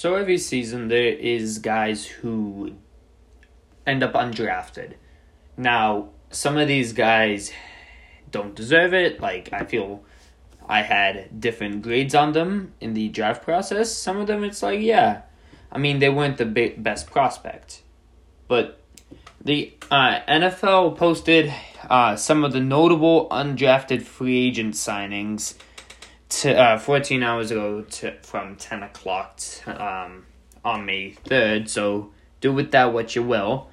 So 0.00 0.14
every 0.14 0.38
season 0.38 0.88
there 0.88 1.12
is 1.12 1.58
guys 1.58 2.06
who 2.06 2.72
end 3.86 4.02
up 4.02 4.14
undrafted. 4.14 4.94
Now, 5.58 6.08
some 6.30 6.56
of 6.56 6.68
these 6.68 6.94
guys 6.94 7.52
don't 8.30 8.54
deserve 8.54 8.94
it. 8.94 9.20
Like 9.20 9.52
I 9.52 9.66
feel 9.66 10.02
I 10.66 10.80
had 10.80 11.38
different 11.38 11.82
grades 11.82 12.14
on 12.14 12.32
them 12.32 12.72
in 12.80 12.94
the 12.94 13.10
draft 13.10 13.42
process. 13.42 13.94
Some 13.94 14.16
of 14.16 14.26
them 14.26 14.42
it's 14.42 14.62
like, 14.62 14.80
yeah. 14.80 15.20
I 15.70 15.76
mean, 15.76 15.98
they 15.98 16.08
weren't 16.08 16.38
the 16.38 16.46
best 16.78 17.10
prospect. 17.10 17.82
But 18.48 18.80
the 19.38 19.74
uh, 19.90 20.20
NFL 20.26 20.96
posted 20.96 21.52
uh, 21.90 22.16
some 22.16 22.42
of 22.42 22.54
the 22.54 22.60
notable 22.60 23.28
undrafted 23.28 24.00
free 24.00 24.46
agent 24.46 24.76
signings 24.76 25.56
to 26.30 26.56
uh, 26.56 26.78
14 26.78 27.22
hours 27.22 27.50
ago 27.50 27.82
to, 27.82 28.12
from 28.22 28.56
10 28.56 28.82
o'clock 28.84 29.40
um, 29.66 30.26
on 30.64 30.86
May 30.86 31.12
3rd. 31.24 31.68
So 31.68 32.12
do 32.40 32.52
with 32.52 32.70
that 32.72 32.92
what 32.92 33.14
you 33.14 33.22
will. 33.22 33.68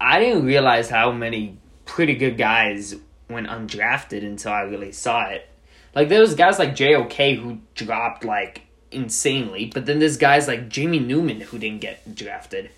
I 0.00 0.18
didn't 0.18 0.44
realize 0.44 0.90
how 0.90 1.12
many 1.12 1.58
pretty 1.84 2.14
good 2.14 2.36
guys 2.36 2.96
went 3.28 3.46
undrafted 3.46 4.24
until 4.24 4.52
I 4.52 4.62
really 4.62 4.92
saw 4.92 5.28
it. 5.28 5.48
Like 5.94 6.08
there 6.08 6.20
was 6.20 6.34
guys 6.34 6.58
like 6.58 6.74
JOK 6.74 7.38
who 7.38 7.58
dropped 7.74 8.24
like 8.24 8.62
insanely, 8.90 9.66
but 9.72 9.86
then 9.86 9.98
there's 9.98 10.16
guys 10.16 10.48
like 10.48 10.68
Jamie 10.68 10.98
Newman 10.98 11.40
who 11.40 11.58
didn't 11.58 11.80
get 11.80 12.14
drafted. 12.14 12.70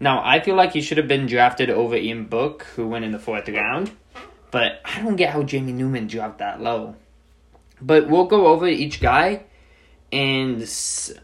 Now 0.00 0.22
I 0.24 0.40
feel 0.40 0.56
like 0.56 0.72
he 0.72 0.80
should 0.80 0.98
have 0.98 1.08
been 1.08 1.26
drafted 1.26 1.70
over 1.70 1.96
Ian 1.96 2.26
Book, 2.26 2.64
who 2.76 2.86
went 2.86 3.04
in 3.04 3.12
the 3.12 3.18
fourth 3.18 3.48
round, 3.48 3.90
but 4.50 4.80
I 4.84 5.02
don't 5.02 5.16
get 5.16 5.32
how 5.32 5.42
Jamie 5.42 5.72
Newman 5.72 6.06
dropped 6.06 6.38
that 6.38 6.60
low. 6.60 6.96
But 7.80 8.08
we'll 8.08 8.26
go 8.26 8.48
over 8.48 8.66
each 8.66 9.00
guy, 9.00 9.44
and 10.12 10.62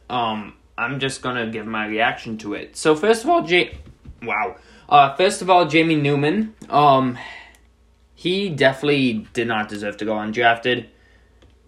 um, 0.08 0.54
I'm 0.78 1.00
just 1.00 1.22
gonna 1.22 1.50
give 1.50 1.66
my 1.66 1.86
reaction 1.86 2.38
to 2.38 2.54
it. 2.54 2.76
So 2.76 2.94
first 2.94 3.24
of 3.24 3.30
all, 3.30 3.42
J, 3.42 3.76
wow. 4.22 4.56
Uh, 4.88 5.14
first 5.16 5.42
of 5.42 5.50
all, 5.50 5.66
Jamie 5.66 5.96
Newman. 5.96 6.54
Um, 6.68 7.18
he 8.14 8.48
definitely 8.48 9.26
did 9.32 9.48
not 9.48 9.68
deserve 9.68 9.96
to 9.98 10.04
go 10.04 10.14
undrafted. 10.14 10.86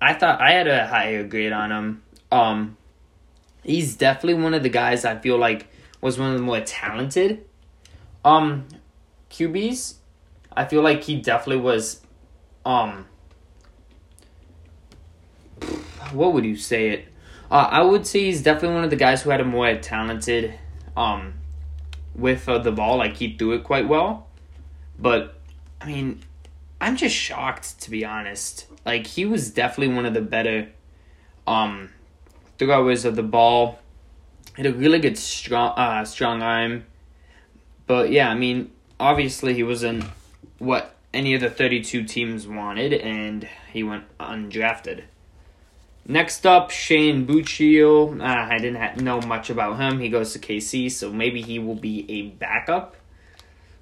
I 0.01 0.15
thought 0.15 0.41
I 0.41 0.53
had 0.53 0.69
a 0.69 0.87
higher 0.87 1.25
grade 1.27 1.53
on 1.53 1.73
him. 1.73 2.03
Um, 2.31 2.77
he's 3.65 3.97
definitely 3.97 4.43
one 4.43 4.55
of 4.55 4.63
the 4.63 4.69
guys 4.69 5.05
I 5.05 5.19
feel 5.19 5.39
like 5.39 5.69
was 6.01 6.19
one 6.19 6.33
of 6.33 6.39
the 6.39 6.45
more 6.45 6.61
talented 6.61 7.45
um 8.27 8.67
QBs. 9.31 9.95
I 10.53 10.65
feel 10.65 10.83
like 10.83 11.05
he 11.05 11.21
definitely 11.21 11.63
was 11.63 12.01
um 12.65 13.07
what 16.13 16.33
would 16.33 16.45
you 16.45 16.57
say 16.57 16.91
it? 16.91 17.09
Uh, 17.51 17.69
I 17.71 17.83
would 17.83 18.07
say 18.07 18.25
he's 18.25 18.43
definitely 18.43 18.75
one 18.75 18.85
of 18.85 18.91
the 18.91 18.97
guys 18.97 19.23
who 19.23 19.31
had 19.31 19.41
a 19.41 19.45
more 19.45 19.75
talented 19.77 20.55
um 20.97 21.35
with 22.15 22.49
uh, 22.49 22.59
the 22.59 22.73
ball. 22.73 22.97
Like 22.99 23.17
he 23.17 23.37
threw 23.37 23.53
it 23.53 23.65
quite 23.65 23.89
well, 23.89 24.27
but 24.99 25.39
I 25.81 25.87
mean, 25.87 26.23
I'm 26.81 26.97
just 26.97 27.15
shocked 27.15 27.81
to 27.83 27.91
be 27.91 28.05
honest. 28.05 28.67
Like 28.85 29.07
he 29.07 29.25
was 29.25 29.51
definitely 29.51 29.95
one 29.95 30.07
of 30.07 30.15
the 30.15 30.23
better 30.23 30.69
um 31.47 31.91
throwers 32.59 33.05
of 33.05 33.17
the 33.17 33.23
ball. 33.23 33.79
Had 34.55 34.67
a 34.67 34.73
really 34.73 34.99
good 34.99 35.19
strong 35.19 35.79
uh 35.79 36.05
strong 36.05 36.43
arm. 36.43 36.85
But 37.87 38.11
yeah, 38.11 38.29
I 38.29 38.35
mean, 38.35 38.73
obviously 38.99 39.55
he 39.55 39.63
wasn't 39.63 40.05
what 40.59 40.95
any 41.13 41.35
of 41.35 41.41
the 41.41 41.51
32 41.51 42.05
teams 42.05 42.47
wanted 42.47 42.93
and 42.93 43.49
he 43.73 43.83
went 43.83 44.05
undrafted. 44.19 45.05
Next 46.09 46.47
up, 46.47 46.71
Shane 46.71 47.27
Buechele. 47.27 48.21
Uh, 48.21 48.25
I 48.25 48.59
didn't 48.59 48.77
ha- 48.77 48.95
know 48.97 49.21
much 49.21 49.51
about 49.51 49.79
him. 49.79 49.99
He 49.99 50.09
goes 50.09 50.33
to 50.35 50.39
KC, 50.39 50.91
so 50.91 51.13
maybe 51.13 51.43
he 51.43 51.59
will 51.59 51.75
be 51.75 52.07
a 52.09 52.23
backup. 52.23 52.95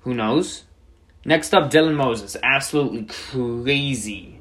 Who 0.00 0.14
knows? 0.14 0.64
Next 1.26 1.52
up, 1.52 1.70
Dylan 1.70 1.96
Moses. 1.96 2.36
Absolutely 2.42 3.04
crazy. 3.04 4.38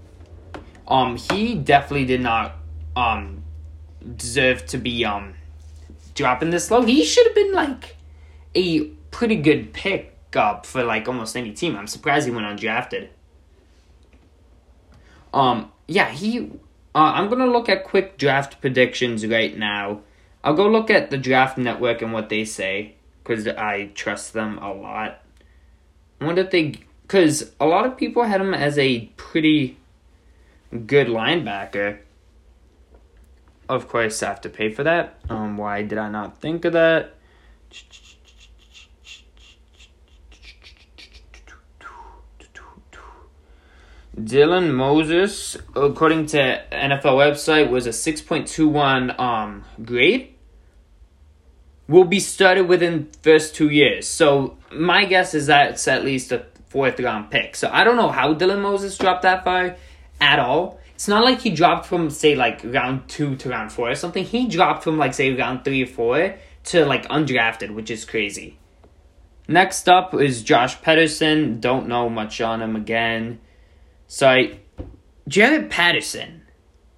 Um, 0.88 1.18
he 1.18 1.56
definitely 1.56 2.06
did 2.06 2.22
not 2.22 2.56
um 2.96 3.44
deserve 4.16 4.66
to 4.68 4.78
be 4.78 5.03
um 5.03 5.34
dropping 6.13 6.52
this 6.52 6.69
low. 6.72 6.84
He 6.84 7.03
should 7.03 7.25
have 7.28 7.36
been 7.36 7.53
like 7.53 7.97
a 8.56 8.86
pretty 9.12 9.36
good 9.36 9.74
pickup 9.74 10.66
for 10.66 10.84
like 10.84 11.07
almost 11.07 11.36
any 11.36 11.52
team. 11.52 11.75
I'm 11.75 11.88
surprised 11.88 12.28
he 12.28 12.34
went 12.34 12.47
undrafted. 12.47 13.09
Um, 15.34 15.72
yeah, 15.88 16.09
he 16.09 16.52
uh, 16.96 17.14
I'm 17.16 17.30
gonna 17.30 17.48
look 17.48 17.70
at 17.70 17.84
quick 17.84 18.18
draft 18.18 18.62
predictions 18.62 19.26
right 19.26 19.58
now. 19.58 20.02
I'll 20.44 20.54
go 20.54 20.68
look 20.68 20.90
at 20.90 21.09
the 21.09 21.18
Draft 21.18 21.58
Network 21.58 22.02
and 22.02 22.12
what 22.12 22.30
they 22.30 22.44
say 22.46 22.96
because 23.24 23.48
I 23.48 23.92
trust 23.96 24.34
them 24.34 24.58
a 24.58 24.74
lot. 24.74 25.22
I 26.20 26.26
wonder 26.26 26.42
if 26.42 26.52
they, 26.52 26.76
because 27.04 27.52
a 27.59 27.66
lot 27.66 27.86
of 27.86 27.98
people 27.98 28.24
had 28.24 28.42
him 28.42 28.54
as 28.54 28.78
a 28.78 29.06
pretty 29.16 29.78
good 30.86 31.08
linebacker. 31.08 32.00
Of 33.70 33.88
course, 33.88 34.22
I 34.22 34.28
have 34.28 34.42
to 34.42 34.50
pay 34.50 34.70
for 34.70 34.84
that. 34.84 35.20
Um, 35.30 35.58
why 35.58 35.84
did 35.84 35.98
I 35.98 36.10
not 36.10 36.42
think 36.42 36.66
of 36.66 36.74
that? 36.74 37.16
Dylan 44.23 44.73
Moses, 44.73 45.57
according 45.75 46.28
to 46.28 46.63
NFL 46.72 47.17
website, 47.17 47.69
was 47.69 47.88
a 47.88 47.89
6.21 47.89 49.19
um, 49.19 49.66
grade. 49.84 50.35
Will 51.88 52.06
be 52.06 52.19
started 52.19 52.67
within 52.67 53.09
first 53.22 53.56
two 53.56 53.69
years. 53.69 54.07
So 54.07 54.57
my 54.72 55.06
guess 55.06 55.33
is 55.33 55.47
that 55.47 55.72
it's 55.72 55.88
at 55.88 56.06
least 56.06 56.31
a 56.31 56.45
fourth 56.69 57.00
round 57.00 57.29
pick. 57.31 57.56
So 57.56 57.69
I 57.72 57.83
don't 57.83 57.97
know 57.97 58.09
how 58.09 58.33
Dylan 58.33 58.62
Moses 58.62 58.97
dropped 58.97 59.23
that 59.23 59.44
far 59.44 59.75
at 60.22 60.39
all. 60.39 60.79
It's 60.95 61.07
not 61.07 61.25
like 61.25 61.41
he 61.41 61.50
dropped 61.50 61.85
from 61.85 62.09
say 62.09 62.35
like 62.35 62.62
round 62.63 63.09
two 63.09 63.35
to 63.38 63.50
round 63.50 63.72
four 63.72 63.91
or 63.91 63.95
something. 63.95 64.23
He 64.23 64.47
dropped 64.47 64.83
from 64.83 64.97
like 64.97 65.13
say 65.13 65.33
round 65.33 65.66
three 65.66 65.83
or 65.83 65.88
four 65.88 66.35
to 66.66 66.85
like 66.85 67.07
undrafted, 67.09 67.73
which 67.73 67.91
is 67.91 68.06
crazy. 68.06 68.57
Next 69.47 69.89
up 69.89 70.13
is 70.13 70.41
Josh 70.41 70.79
Pederson. 70.79 71.59
Don't 71.59 71.88
know 71.88 72.09
much 72.09 72.39
on 72.39 72.62
him 72.62 72.78
again. 72.78 73.39
So, 74.08 74.47
Jaret 75.30 75.69
Patterson, 75.69 76.44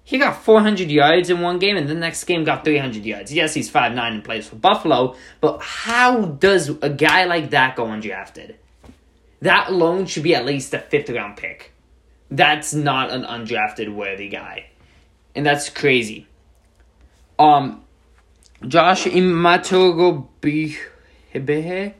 he 0.04 0.18
got 0.18 0.42
400 0.42 0.90
yards 0.90 1.30
in 1.30 1.40
one 1.40 1.58
game, 1.58 1.76
and 1.76 1.88
the 1.88 1.94
next 1.94 2.24
game 2.24 2.44
got 2.44 2.64
300 2.64 3.04
yards. 3.04 3.32
Yes, 3.32 3.54
he's 3.54 3.70
5'9 3.70 3.98
and 3.98 4.24
plays 4.24 4.48
for 4.48 4.56
Buffalo, 4.56 5.16
but 5.40 5.62
how 5.62 6.26
does 6.26 6.68
a 6.68 6.90
guy 6.90 7.24
like 7.24 7.50
that 7.50 7.76
go 7.76 7.86
undrafted? 7.86 8.56
That 9.40 9.68
alone 9.68 10.06
should 10.06 10.22
be 10.22 10.34
at 10.34 10.46
least 10.46 10.74
a 10.74 10.78
fifth 10.78 11.10
round 11.10 11.36
pick. 11.36 11.72
That's 12.30 12.74
not 12.74 13.10
an 13.10 13.22
undrafted 13.22 13.94
worthy 13.94 14.28
guy. 14.28 14.66
And 15.34 15.44
that's 15.44 15.68
crazy. 15.68 16.26
Um, 17.38 17.84
Josh 18.66 19.04
Imatorbhebhe. 19.04 21.94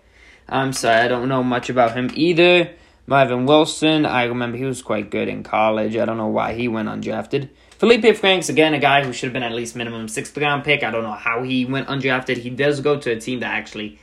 I'm 0.49 0.73
sorry, 0.73 1.01
I 1.01 1.09
don't 1.09 1.29
know 1.29 1.43
much 1.43 1.69
about 1.71 1.97
him 1.97 2.11
either. 2.15 2.71
Marvin 3.09 3.47
Wilson, 3.47 4.05
I 4.05 4.25
remember 4.25 4.59
he 4.59 4.65
was 4.65 4.83
quite 4.83 5.11
good 5.11 5.29
in 5.29 5.45
college. 5.45 5.97
I 5.97 6.05
don't 6.05 6.17
know 6.17 6.27
why 6.27 6.55
he 6.55 6.67
went 6.67 6.89
undrafted. 6.89 7.51
Feleipe 7.79 8.17
Franks, 8.17 8.49
again, 8.49 8.75
a 8.75 8.81
guy 8.81 9.05
who 9.05 9.13
should 9.13 9.27
have 9.27 9.33
been 9.33 9.45
at 9.45 9.53
least 9.53 9.77
minimum 9.77 10.09
sixth 10.09 10.37
round 10.37 10.65
pick. 10.65 10.83
I 10.83 10.91
don't 10.91 11.05
know 11.05 11.13
how 11.13 11.43
he 11.43 11.65
went 11.65 11.87
undrafted. 11.89 12.39
He 12.39 12.51
does 12.51 12.81
go 12.81 12.99
to 12.99 13.13
a 13.13 13.21
team 13.21 13.41
that 13.41 13.53
actually 13.53 13.99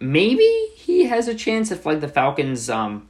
maybe 0.00 0.68
he 0.76 1.06
has 1.06 1.26
a 1.26 1.34
chance 1.34 1.70
if 1.70 1.84
like 1.84 2.00
the 2.00 2.08
Falcons 2.08 2.70
um 2.70 3.08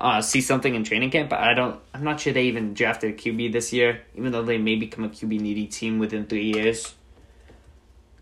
uh 0.00 0.20
see 0.20 0.40
something 0.40 0.74
in 0.74 0.84
training 0.84 1.10
camp. 1.10 1.30
But 1.30 1.40
I 1.40 1.54
don't 1.54 1.80
I'm 1.94 2.04
not 2.04 2.20
sure 2.20 2.32
they 2.32 2.44
even 2.44 2.74
drafted 2.74 3.14
a 3.14 3.16
QB 3.16 3.52
this 3.52 3.72
year, 3.72 4.02
even 4.16 4.32
though 4.32 4.42
they 4.42 4.58
may 4.58 4.76
become 4.76 5.04
a 5.04 5.08
QB 5.08 5.40
needy 5.40 5.66
team 5.66 5.98
within 5.98 6.26
three 6.26 6.52
years. 6.52 6.94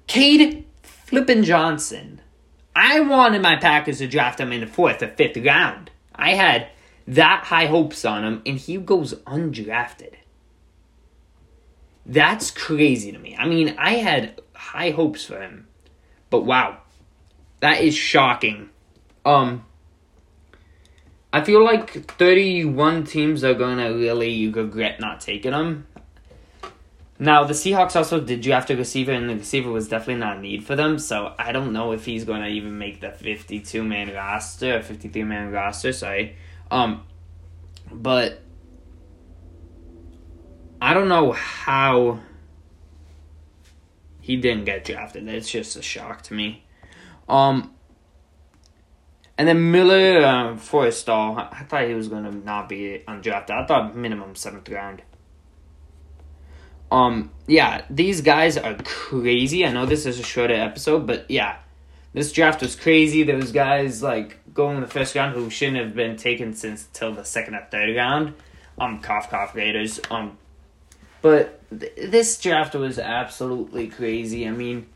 Cade 0.06 0.64
Flippin 0.82 1.42
Johnson. 1.42 2.20
I 2.76 3.00
wanted 3.00 3.42
my 3.42 3.56
Packers 3.56 3.98
to 3.98 4.06
draft 4.06 4.38
him 4.38 4.52
in 4.52 4.60
the 4.60 4.66
fourth 4.66 5.02
or 5.02 5.08
fifth 5.08 5.38
round. 5.38 5.90
I 6.16 6.34
had 6.34 6.68
that 7.06 7.44
high 7.44 7.66
hopes 7.66 8.04
on 8.04 8.24
him, 8.24 8.42
and 8.44 8.58
he 8.58 8.76
goes 8.78 9.14
undrafted. 9.26 10.14
That's 12.04 12.50
crazy 12.50 13.12
to 13.12 13.18
me. 13.18 13.36
I 13.36 13.46
mean, 13.46 13.74
I 13.78 13.94
had 13.94 14.40
high 14.52 14.90
hopes 14.90 15.24
for 15.24 15.40
him, 15.40 15.66
but 16.30 16.42
wow, 16.42 16.78
that 17.60 17.80
is 17.80 17.94
shocking. 17.94 18.70
Um, 19.24 19.64
I 21.32 21.42
feel 21.42 21.64
like 21.64 22.10
31 22.12 23.04
teams 23.04 23.44
are 23.44 23.54
gonna 23.54 23.92
really 23.92 24.48
regret 24.48 25.00
not 25.00 25.20
taking 25.20 25.52
him. 25.52 25.86
Now, 27.18 27.44
the 27.44 27.54
Seahawks 27.54 27.96
also 27.96 28.20
did 28.20 28.42
draft 28.42 28.70
a 28.70 28.76
receiver, 28.76 29.12
and 29.12 29.28
the 29.28 29.36
receiver 29.36 29.70
was 29.70 29.88
definitely 29.88 30.20
not 30.20 30.36
a 30.36 30.40
need 30.40 30.64
for 30.64 30.76
them, 30.76 30.98
so 30.98 31.34
I 31.38 31.52
don't 31.52 31.72
know 31.72 31.92
if 31.92 32.04
he's 32.04 32.24
going 32.24 32.42
to 32.42 32.48
even 32.48 32.76
make 32.76 33.00
the 33.00 33.10
52 33.10 33.82
man 33.82 34.12
roster, 34.12 34.82
53 34.82 35.24
man 35.24 35.50
roster, 35.50 35.92
sorry. 35.92 36.36
Um, 36.70 37.04
but 37.90 38.42
I 40.80 40.92
don't 40.92 41.08
know 41.08 41.32
how 41.32 42.20
he 44.20 44.36
didn't 44.36 44.64
get 44.64 44.84
drafted. 44.84 45.26
It's 45.28 45.50
just 45.50 45.76
a 45.76 45.82
shock 45.82 46.22
to 46.22 46.34
me. 46.34 46.64
Um, 47.28 47.74
and 49.38 49.48
then 49.48 49.70
Miller 49.70 50.18
uh, 50.18 50.54
Forristall, 50.54 51.48
I 51.52 51.62
thought 51.64 51.86
he 51.86 51.94
was 51.94 52.08
gonna 52.08 52.32
not 52.32 52.68
be 52.68 53.02
undrafted. 53.06 53.50
I 53.50 53.66
thought 53.66 53.96
minimum 53.96 54.34
seventh 54.34 54.68
round. 54.68 55.02
Um, 56.90 57.30
yeah, 57.46 57.82
these 57.90 58.20
guys 58.20 58.56
are 58.56 58.76
crazy. 58.84 59.64
I 59.64 59.72
know 59.72 59.86
this 59.86 60.06
is 60.06 60.18
a 60.18 60.22
shorter 60.22 60.54
episode, 60.54 61.06
but 61.06 61.30
yeah, 61.30 61.56
this 62.12 62.32
draft 62.32 62.62
was 62.62 62.76
crazy. 62.76 63.22
There 63.22 63.36
was 63.36 63.52
guys 63.52 64.02
like 64.02 64.38
going 64.54 64.76
in 64.76 64.82
the 64.82 64.88
first 64.88 65.14
round 65.14 65.34
who 65.34 65.50
shouldn't 65.50 65.78
have 65.78 65.94
been 65.94 66.16
taken 66.16 66.54
since 66.54 66.88
till 66.92 67.12
the 67.12 67.24
second 67.24 67.54
or 67.54 67.66
third 67.70 67.94
round. 67.96 68.34
Um, 68.78 69.00
cough 69.00 69.30
cough 69.30 69.54
Raiders. 69.54 70.00
Um, 70.10 70.38
but 71.22 71.60
th- 71.78 71.92
this 72.10 72.38
draft 72.38 72.74
was 72.74 72.98
absolutely 72.98 73.88
crazy. 73.88 74.46
I 74.46 74.52
mean, 74.52 74.86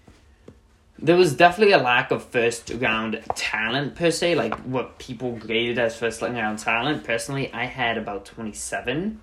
there 0.98 1.16
was 1.16 1.34
definitely 1.34 1.72
a 1.72 1.78
lack 1.78 2.10
of 2.10 2.24
first 2.24 2.70
round 2.74 3.22
talent 3.34 3.96
per 3.96 4.10
se, 4.10 4.34
like 4.34 4.54
what 4.60 4.98
people 4.98 5.36
graded 5.36 5.78
as 5.78 5.96
first 5.96 6.22
round 6.22 6.58
talent. 6.58 7.04
Personally, 7.04 7.52
I 7.52 7.64
had 7.64 7.98
about 7.98 8.26
twenty 8.26 8.52
seven, 8.52 9.20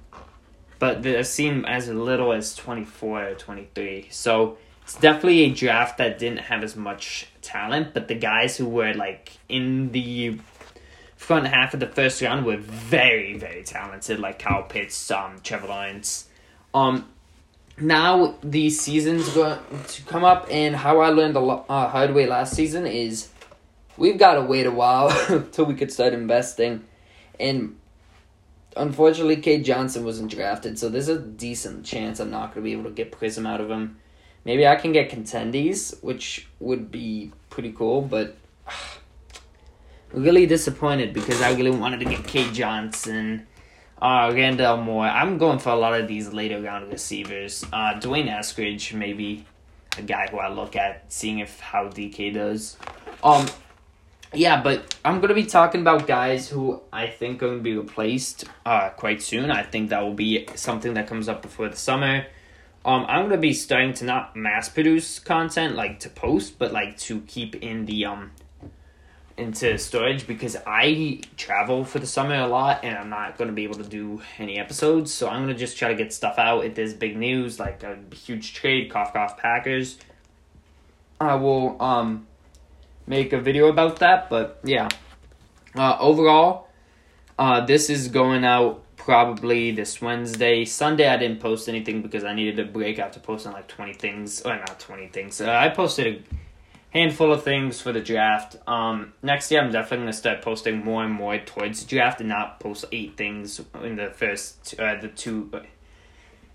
but 0.80 1.06
I've 1.06 1.28
seen 1.28 1.66
as 1.66 1.90
little 1.90 2.34
as 2.34 2.56
twenty 2.56 2.86
four 2.86 3.24
or 3.24 3.34
twenty 3.36 3.70
three. 3.74 4.08
So 4.12 4.58
it's 4.84 4.96
definitely 4.96 5.42
a 5.42 5.50
draft 5.54 5.98
that 5.98 6.18
didn't 6.18 6.40
have 6.40 6.64
as 6.64 6.76
much 6.76 7.28
talent, 7.42 7.94
but 7.94 8.08
the 8.08 8.16
guys 8.16 8.56
who 8.56 8.68
were 8.68 8.94
like 8.94 9.38
in 9.50 9.92
the 9.92 10.40
front 11.18 11.48
half 11.48 11.74
of 11.74 11.82
the 11.82 11.88
first 11.88 12.22
round 12.22 12.46
were 12.46 12.56
very, 12.56 13.38
very 13.38 13.64
talented, 13.64 14.20
like 14.20 14.40
Kyle 14.40 14.64
Pitts, 14.64 15.12
um, 15.12 15.42
Trevor 15.44 15.68
Lawrence. 15.68 16.30
Um, 16.74 17.10
now 17.80 18.36
the 18.42 18.70
season's 18.70 19.28
going 19.30 19.60
to 19.88 20.02
come 20.04 20.24
up, 20.24 20.48
and 20.50 20.76
how 20.76 21.00
I 21.02 21.10
learned 21.10 21.36
a 21.36 21.42
lot, 21.42 21.66
uh, 21.68 21.90
hard 21.90 22.14
way 22.14 22.26
last 22.26 22.54
season 22.54 22.88
is 22.88 23.30
we've 23.98 24.18
got 24.18 24.36
to 24.36 24.42
wait 24.44 24.66
a 24.68 24.72
while 24.72 25.10
till 25.52 25.66
we 25.66 25.74
could 25.74 25.92
start 25.92 26.14
investing, 26.14 26.86
and 27.40 27.78
unfortunately, 28.78 29.38
Cade 29.38 29.66
Johnson 29.66 30.04
wasn't 30.04 30.32
drafted, 30.32 30.80
so 30.80 30.90
there's 30.90 31.08
a 31.08 31.20
decent 31.20 31.86
chance 31.86 32.20
I'm 32.20 32.32
not 32.32 32.54
going 32.54 32.56
to 32.56 32.62
be 32.62 32.74
able 32.74 32.86
to 32.86 32.92
get 32.92 33.12
Prizm 33.12 33.48
out 33.48 33.62
of 33.62 33.70
him. 33.70 33.98
Maybe 34.46 34.66
I 34.66 34.76
can 34.76 34.94
get 34.94 35.10
contendies, 35.10 36.02
which 36.04 36.48
would 36.60 36.90
be 36.92 37.32
pretty 37.50 37.72
cool, 37.72 38.02
but 38.02 38.38
really 40.14 40.46
disappointed 40.46 41.14
because 41.14 41.42
I 41.42 41.54
really 41.54 41.72
wanted 41.72 42.00
to 42.00 42.06
get 42.06 42.26
Cade 42.26 42.54
Johnson, 42.54 43.46
uh, 44.02 44.30
Rondale 44.30 44.82
Moore. 44.82 45.06
I'm 45.06 45.38
going 45.38 45.60
for 45.60 45.70
a 45.70 45.76
lot 45.76 46.00
of 46.00 46.08
these 46.08 46.32
later 46.32 46.62
round 46.62 46.92
receivers. 46.92 47.66
Uh, 47.74 48.00
D'Wayne 48.00 48.30
Eskridge, 48.30 48.94
maybe 48.94 49.46
a 49.98 50.02
guy 50.02 50.28
who 50.28 50.38
I 50.38 50.50
look 50.50 50.76
at, 50.76 51.12
seeing 51.12 51.40
if 51.40 51.60
how 51.60 51.90
DK 51.90 52.34
does. 52.34 52.78
Um, 53.24 53.48
yeah, 54.34 54.62
but 54.62 54.96
I'm 55.06 55.22
gonna 55.22 55.34
be 55.34 55.46
talking 55.46 55.82
about 55.82 56.08
guys 56.08 56.50
who 56.50 56.82
I 56.92 57.08
think 57.08 57.42
are 57.42 57.50
gonna 57.50 57.62
be 57.62 57.78
replaced 57.78 58.46
uh, 58.66 58.90
quite 58.90 59.22
soon. 59.22 59.52
I 59.52 59.64
think 59.64 59.90
that 59.90 60.02
will 60.02 60.14
be 60.14 60.48
something 60.56 60.94
that 60.96 61.08
comes 61.08 61.30
up 61.30 61.42
before 61.42 61.70
the 61.70 61.78
summer. 61.78 62.28
Um, 62.84 63.06
I'm 63.08 63.24
gonna 63.24 63.38
be 63.38 63.54
starting 63.54 63.94
to 63.96 64.06
not 64.06 64.36
mass 64.36 64.70
produce 64.70 65.20
content 65.20 65.76
like 65.76 66.00
to 66.02 66.10
post, 66.10 66.60
but 66.60 66.74
like 66.74 66.98
to 67.00 67.22
keep 67.22 67.56
in 67.56 67.86
the 67.86 68.06
um 68.06 68.32
into 69.38 69.78
storage 69.78 70.26
because 70.26 70.58
I 70.66 71.22
travel 71.38 71.86
for 71.86 72.00
the 72.00 72.08
summer 72.08 72.36
a 72.36 72.48
lot 72.48 72.84
and 72.84 72.98
I'm 72.98 73.10
not 73.10 73.38
gonna 73.38 73.52
be 73.54 73.64
able 73.64 73.76
to 73.76 73.84
do 73.84 74.22
any 74.40 74.58
episodes. 74.58 75.14
So 75.14 75.30
I'm 75.30 75.42
gonna 75.42 75.54
just 75.54 75.78
try 75.78 75.90
to 75.90 75.96
get 75.96 76.12
stuff 76.12 76.38
out 76.38 76.66
if 76.66 76.76
there's 76.76 76.94
big 76.94 77.16
news 77.16 77.60
like 77.60 77.84
a 77.84 77.98
huge 78.14 78.54
trade, 78.54 78.92
cough 78.92 79.14
cough 79.14 79.38
Packers. 79.38 79.98
I 81.20 81.36
will 81.36 81.82
um 81.82 82.27
make 83.08 83.34
a 83.34 83.40
video 83.40 83.70
about 83.70 84.00
that, 84.00 84.30
but 84.30 84.60
yeah. 84.64 84.90
Uh, 85.76 85.98
overall, 86.00 86.68
uh, 87.40 87.66
this 87.66 87.90
is 87.90 88.10
going 88.10 88.44
out 88.44 88.84
probably 88.98 89.72
this 89.72 90.02
Wednesday. 90.02 90.66
Sunday, 90.66 91.08
I 91.08 91.18
didn't 91.18 91.40
post 91.40 91.70
anything 91.70 92.02
because 92.02 92.24
I 92.24 92.34
needed 92.34 92.60
a 92.60 92.70
break 92.70 93.00
after 93.00 93.20
posting 93.20 93.54
like 93.54 93.68
20 93.68 93.94
things. 93.94 94.42
Or 94.42 94.56
not 94.56 94.80
20 94.80 95.08
things. 95.08 95.40
Uh, 95.40 95.50
I 95.50 95.70
posted 95.70 96.08
a 96.08 96.98
handful 96.98 97.32
of 97.32 97.44
things 97.44 97.80
for 97.80 97.94
the 97.94 98.02
draft. 98.02 98.58
Um, 98.68 99.14
next 99.24 99.50
year, 99.52 99.62
I'm 99.62 99.72
definitely 99.72 99.98
going 100.06 100.12
to 100.12 100.18
start 100.18 100.42
posting 100.42 100.84
more 100.84 101.04
and 101.04 101.14
more 101.14 101.38
towards 101.38 101.82
the 101.82 101.88
draft 101.88 102.20
and 102.20 102.30
not 102.30 102.60
post 102.60 102.86
eight 102.92 103.16
things 103.16 103.62
in 103.82 103.96
the 103.96 104.10
first, 104.10 104.76
uh, 104.80 105.00
the 105.00 105.08
two 105.08 105.52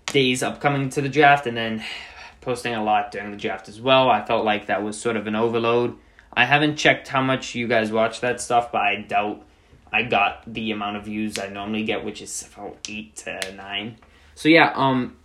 days 0.07 0.43
upcoming 0.43 0.89
to 0.89 1.01
the 1.01 1.09
draft 1.09 1.47
and 1.47 1.57
then 1.57 1.83
posting 2.41 2.75
a 2.75 2.83
lot 2.83 3.11
during 3.11 3.31
the 3.31 3.37
draft 3.37 3.69
as 3.69 3.79
well. 3.79 4.09
I 4.09 4.23
felt 4.25 4.43
like 4.43 4.67
that 4.67 4.83
was 4.83 4.99
sort 4.99 5.15
of 5.15 5.27
an 5.27 5.35
overload. 5.35 5.97
I 6.35 6.45
haven't 6.45 6.77
checked 6.77 7.07
how 7.07 7.21
much 7.21 7.55
you 7.55 7.67
guys 7.67 7.91
watch 7.91 8.21
that 8.21 8.41
stuff, 8.41 8.71
but 8.71 8.81
I 8.81 9.01
doubt 9.01 9.43
I 9.91 10.03
got 10.03 10.51
the 10.51 10.71
amount 10.71 10.97
of 10.97 11.05
views 11.05 11.37
I 11.37 11.49
normally 11.49 11.83
get, 11.83 12.03
which 12.03 12.21
is 12.21 12.49
about 12.53 12.77
eight 12.89 13.15
to 13.17 13.53
nine. 13.55 13.97
So 14.35 14.49
yeah, 14.49 14.73
um, 14.75 15.17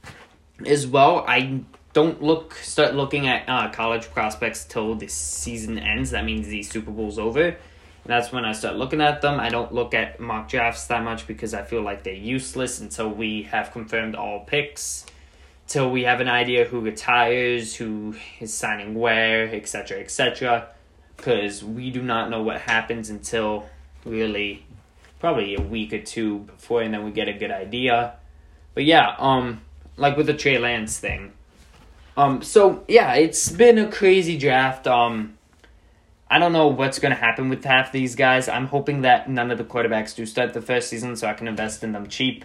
as 0.66 0.86
well, 0.86 1.24
I 1.26 1.62
don't 1.94 2.22
look 2.22 2.54
start 2.54 2.94
looking 2.94 3.26
at 3.26 3.48
uh, 3.48 3.70
college 3.70 4.10
prospects 4.10 4.64
till 4.64 4.94
the 4.94 5.08
season 5.08 5.78
ends. 5.78 6.10
That 6.10 6.24
means 6.24 6.48
the 6.48 6.62
Super 6.62 6.90
Bowl's 6.90 7.18
over. 7.18 7.56
That's 8.04 8.32
when 8.32 8.44
I 8.44 8.52
start 8.52 8.76
looking 8.76 9.00
at 9.00 9.20
them. 9.20 9.40
I 9.40 9.48
don't 9.48 9.72
look 9.72 9.92
at 9.94 10.18
mock 10.20 10.48
drafts 10.48 10.86
that 10.86 11.02
much 11.02 11.26
because 11.26 11.52
I 11.52 11.62
feel 11.62 11.82
like 11.82 12.04
they're 12.04 12.14
useless 12.14 12.80
until 12.80 13.10
we 13.10 13.42
have 13.44 13.70
confirmed 13.72 14.14
all 14.14 14.40
picks, 14.40 15.04
till 15.66 15.90
we 15.90 16.04
have 16.04 16.20
an 16.20 16.28
idea 16.28 16.64
who 16.64 16.80
retires, 16.80 17.74
who 17.74 18.14
is 18.40 18.52
signing 18.52 18.94
where, 18.94 19.54
etc., 19.54 20.00
etc. 20.00 20.68
Because 21.18 21.62
we 21.62 21.90
do 21.90 22.00
not 22.00 22.30
know 22.30 22.42
what 22.42 22.62
happens 22.62 23.10
until 23.10 23.68
really 24.06 24.64
probably 25.20 25.54
a 25.56 25.60
week 25.60 25.92
or 25.92 26.00
two 26.00 26.38
before 26.40 26.80
and 26.82 26.94
then 26.94 27.04
we 27.04 27.10
get 27.10 27.28
a 27.28 27.32
good 27.32 27.50
idea. 27.50 28.14
But 28.74 28.84
yeah, 28.84 29.14
um 29.18 29.60
like 29.96 30.16
with 30.16 30.26
the 30.26 30.34
Trey 30.34 30.58
Lance 30.58 30.98
thing. 30.98 31.32
Um 32.16 32.42
so 32.42 32.84
yeah, 32.88 33.14
it's 33.14 33.50
been 33.50 33.78
a 33.78 33.90
crazy 33.90 34.38
draft. 34.38 34.86
Um 34.86 35.36
I 36.30 36.38
don't 36.38 36.52
know 36.52 36.68
what's 36.68 36.98
going 36.98 37.14
to 37.14 37.18
happen 37.18 37.48
with 37.48 37.64
half 37.64 37.90
these 37.90 38.14
guys. 38.14 38.50
I'm 38.50 38.66
hoping 38.66 39.00
that 39.00 39.30
none 39.30 39.50
of 39.50 39.56
the 39.56 39.64
quarterbacks 39.64 40.14
do 40.14 40.26
start 40.26 40.52
the 40.52 40.60
first 40.60 40.90
season 40.90 41.16
so 41.16 41.26
I 41.26 41.32
can 41.32 41.48
invest 41.48 41.82
in 41.82 41.92
them 41.92 42.06
cheap. 42.08 42.44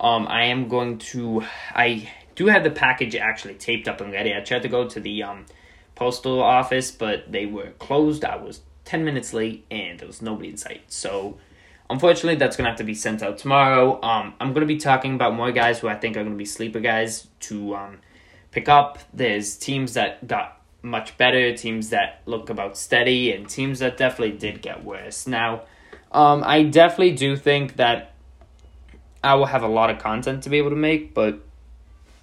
Um 0.00 0.26
I 0.28 0.44
am 0.44 0.68
going 0.68 0.98
to 1.12 1.44
I 1.74 2.10
do 2.36 2.46
have 2.46 2.64
the 2.64 2.70
package 2.70 3.14
actually 3.14 3.54
taped 3.54 3.86
up 3.86 4.00
and 4.00 4.12
ready. 4.12 4.34
I 4.34 4.40
tried 4.40 4.62
to 4.62 4.68
go 4.68 4.88
to 4.88 4.98
the 4.98 5.22
um 5.22 5.46
postal 5.94 6.42
office, 6.42 6.90
but 6.90 7.30
they 7.30 7.46
were 7.46 7.70
closed. 7.78 8.24
I 8.24 8.36
was 8.36 8.60
10 8.84 9.04
minutes 9.04 9.32
late 9.32 9.64
and 9.70 9.98
there 9.98 10.06
was 10.06 10.22
nobody 10.22 10.50
in 10.50 10.56
sight. 10.56 10.82
So, 10.88 11.38
unfortunately, 11.88 12.36
that's 12.36 12.56
going 12.56 12.64
to 12.64 12.70
have 12.70 12.78
to 12.78 12.84
be 12.84 12.94
sent 12.94 13.22
out 13.22 13.38
tomorrow. 13.38 14.00
Um, 14.02 14.34
I'm 14.40 14.52
going 14.52 14.60
to 14.60 14.66
be 14.66 14.78
talking 14.78 15.14
about 15.14 15.34
more 15.34 15.52
guys 15.52 15.78
who 15.78 15.88
I 15.88 15.96
think 15.96 16.16
are 16.16 16.22
going 16.22 16.34
to 16.34 16.38
be 16.38 16.44
sleeper 16.44 16.80
guys 16.80 17.28
to 17.40 17.76
um, 17.76 17.98
pick 18.50 18.68
up. 18.68 18.98
There's 19.12 19.56
teams 19.56 19.94
that 19.94 20.26
got 20.26 20.60
much 20.82 21.16
better, 21.16 21.56
teams 21.56 21.90
that 21.90 22.20
look 22.26 22.50
about 22.50 22.76
steady, 22.76 23.32
and 23.32 23.48
teams 23.48 23.78
that 23.78 23.96
definitely 23.96 24.36
did 24.36 24.60
get 24.60 24.84
worse. 24.84 25.26
Now, 25.26 25.62
um, 26.12 26.42
I 26.44 26.62
definitely 26.64 27.12
do 27.12 27.36
think 27.36 27.76
that 27.76 28.12
I 29.22 29.34
will 29.34 29.46
have 29.46 29.62
a 29.62 29.68
lot 29.68 29.90
of 29.90 29.98
content 29.98 30.42
to 30.42 30.50
be 30.50 30.58
able 30.58 30.70
to 30.70 30.76
make, 30.76 31.14
but 31.14 31.40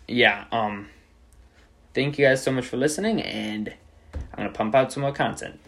yeah, 0.08 0.46
um, 0.52 0.88
thank 1.94 2.18
you 2.18 2.26
guys 2.26 2.44
so 2.44 2.52
much 2.52 2.66
for 2.66 2.78
listening, 2.78 3.22
and 3.22 3.74
I'm 4.14 4.38
going 4.38 4.52
to 4.52 4.58
pump 4.58 4.76
out 4.76 4.92
some 4.92 5.02
more 5.02 5.12
content. 5.12 5.60